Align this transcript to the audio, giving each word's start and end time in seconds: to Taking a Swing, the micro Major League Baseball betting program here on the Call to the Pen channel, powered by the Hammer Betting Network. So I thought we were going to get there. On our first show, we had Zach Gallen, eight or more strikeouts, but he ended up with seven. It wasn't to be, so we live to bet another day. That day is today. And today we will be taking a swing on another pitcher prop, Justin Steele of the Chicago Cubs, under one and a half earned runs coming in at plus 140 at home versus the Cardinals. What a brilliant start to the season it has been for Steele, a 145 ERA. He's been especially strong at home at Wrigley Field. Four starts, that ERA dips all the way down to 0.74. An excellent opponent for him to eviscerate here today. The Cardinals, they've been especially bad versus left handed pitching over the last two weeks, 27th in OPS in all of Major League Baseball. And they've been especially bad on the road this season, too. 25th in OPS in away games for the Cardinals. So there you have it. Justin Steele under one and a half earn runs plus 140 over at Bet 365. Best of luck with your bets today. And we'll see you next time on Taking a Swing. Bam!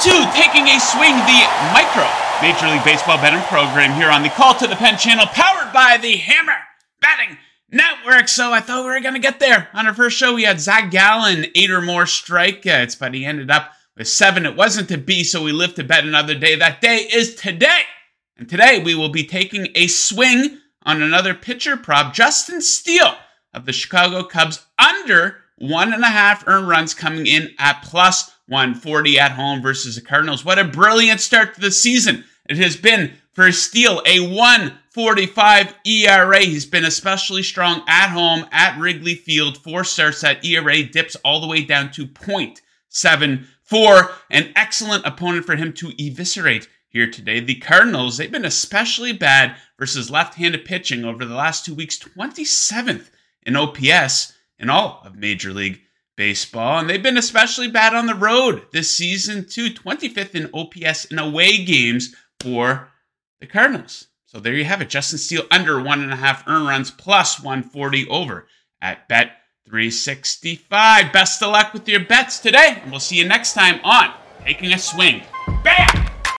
to 0.00 0.30
Taking 0.32 0.68
a 0.68 0.78
Swing, 0.78 1.16
the 1.26 1.42
micro 1.72 2.06
Major 2.40 2.68
League 2.68 2.84
Baseball 2.84 3.16
betting 3.18 3.42
program 3.48 3.92
here 3.94 4.10
on 4.10 4.22
the 4.22 4.28
Call 4.28 4.54
to 4.54 4.68
the 4.68 4.76
Pen 4.76 4.96
channel, 4.96 5.26
powered 5.26 5.72
by 5.72 5.98
the 6.00 6.18
Hammer 6.18 6.54
Betting 7.00 7.36
Network. 7.68 8.28
So 8.28 8.52
I 8.52 8.60
thought 8.60 8.84
we 8.84 8.90
were 8.90 9.00
going 9.00 9.14
to 9.14 9.20
get 9.20 9.40
there. 9.40 9.68
On 9.74 9.88
our 9.88 9.94
first 9.94 10.16
show, 10.16 10.34
we 10.34 10.44
had 10.44 10.60
Zach 10.60 10.92
Gallen, 10.92 11.46
eight 11.56 11.72
or 11.72 11.80
more 11.80 12.04
strikeouts, 12.04 12.96
but 12.96 13.12
he 13.12 13.24
ended 13.24 13.50
up 13.50 13.72
with 13.96 14.06
seven. 14.06 14.46
It 14.46 14.54
wasn't 14.54 14.88
to 14.90 14.98
be, 14.98 15.24
so 15.24 15.42
we 15.42 15.50
live 15.50 15.74
to 15.74 15.82
bet 15.82 16.04
another 16.04 16.36
day. 16.36 16.54
That 16.54 16.80
day 16.80 16.98
is 17.12 17.34
today. 17.34 17.82
And 18.36 18.48
today 18.48 18.80
we 18.80 18.94
will 18.94 19.08
be 19.08 19.24
taking 19.24 19.66
a 19.74 19.88
swing 19.88 20.58
on 20.84 21.02
another 21.02 21.34
pitcher 21.34 21.76
prop, 21.76 22.14
Justin 22.14 22.60
Steele 22.60 23.16
of 23.52 23.66
the 23.66 23.72
Chicago 23.72 24.22
Cubs, 24.22 24.64
under 24.78 25.38
one 25.56 25.92
and 25.92 26.04
a 26.04 26.06
half 26.06 26.46
earned 26.46 26.68
runs 26.68 26.94
coming 26.94 27.26
in 27.26 27.50
at 27.58 27.82
plus 27.82 28.30
140 28.48 29.18
at 29.18 29.32
home 29.32 29.62
versus 29.62 29.94
the 29.94 30.00
Cardinals. 30.00 30.44
What 30.44 30.58
a 30.58 30.64
brilliant 30.64 31.20
start 31.20 31.54
to 31.54 31.60
the 31.60 31.70
season 31.70 32.24
it 32.48 32.56
has 32.56 32.76
been 32.76 33.12
for 33.32 33.52
Steele, 33.52 34.02
a 34.06 34.20
145 34.20 35.74
ERA. 35.84 36.40
He's 36.40 36.66
been 36.66 36.84
especially 36.84 37.42
strong 37.42 37.82
at 37.86 38.08
home 38.08 38.46
at 38.50 38.80
Wrigley 38.80 39.14
Field. 39.14 39.58
Four 39.58 39.84
starts, 39.84 40.22
that 40.22 40.44
ERA 40.44 40.82
dips 40.82 41.16
all 41.24 41.40
the 41.40 41.46
way 41.46 41.62
down 41.62 41.92
to 41.92 42.06
0.74. 42.06 44.12
An 44.30 44.52
excellent 44.56 45.06
opponent 45.06 45.44
for 45.44 45.56
him 45.56 45.72
to 45.74 45.92
eviscerate 45.98 46.68
here 46.88 47.10
today. 47.10 47.40
The 47.40 47.56
Cardinals, 47.56 48.16
they've 48.16 48.32
been 48.32 48.46
especially 48.46 49.12
bad 49.12 49.56
versus 49.78 50.10
left 50.10 50.34
handed 50.34 50.64
pitching 50.64 51.04
over 51.04 51.24
the 51.24 51.34
last 51.34 51.66
two 51.66 51.74
weeks, 51.74 51.98
27th 51.98 53.10
in 53.44 53.56
OPS 53.56 54.32
in 54.58 54.70
all 54.70 55.02
of 55.04 55.16
Major 55.16 55.52
League 55.52 55.82
Baseball. 56.18 56.80
And 56.80 56.90
they've 56.90 57.02
been 57.02 57.16
especially 57.16 57.68
bad 57.68 57.94
on 57.94 58.06
the 58.06 58.14
road 58.14 58.66
this 58.72 58.90
season, 58.90 59.46
too. 59.48 59.70
25th 59.70 60.34
in 60.34 60.50
OPS 60.52 61.06
in 61.06 61.18
away 61.18 61.64
games 61.64 62.14
for 62.40 62.88
the 63.40 63.46
Cardinals. 63.46 64.08
So 64.26 64.40
there 64.40 64.54
you 64.54 64.64
have 64.64 64.82
it. 64.82 64.90
Justin 64.90 65.18
Steele 65.18 65.46
under 65.50 65.80
one 65.80 66.02
and 66.02 66.12
a 66.12 66.16
half 66.16 66.46
earn 66.48 66.66
runs 66.66 66.90
plus 66.90 67.40
140 67.40 68.08
over 68.08 68.46
at 68.82 69.08
Bet 69.08 69.30
365. 69.66 71.12
Best 71.12 71.42
of 71.42 71.52
luck 71.52 71.72
with 71.72 71.88
your 71.88 72.04
bets 72.04 72.40
today. 72.40 72.80
And 72.82 72.90
we'll 72.90 73.00
see 73.00 73.16
you 73.16 73.26
next 73.26 73.54
time 73.54 73.80
on 73.84 74.12
Taking 74.44 74.72
a 74.72 74.78
Swing. 74.78 75.22
Bam! 75.62 75.97